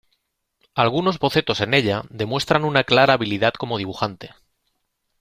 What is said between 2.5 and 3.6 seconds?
una clara habilidad